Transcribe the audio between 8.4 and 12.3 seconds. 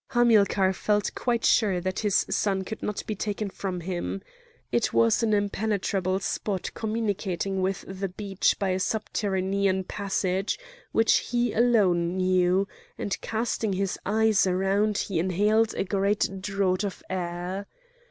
by a subterranean passage which he alone